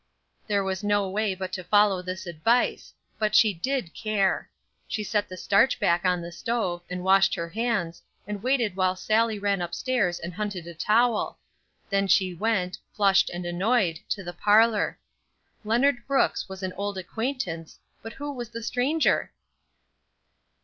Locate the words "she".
3.35-3.53, 4.87-5.03, 12.07-12.33